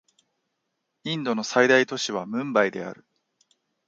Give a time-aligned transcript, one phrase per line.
[1.03, 3.05] インドの最大都市はムンバイである